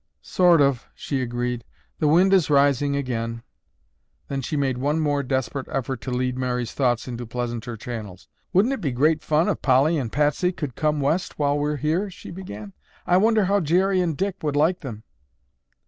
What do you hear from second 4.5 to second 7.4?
made one more desperate effort to lead Mary's thoughts into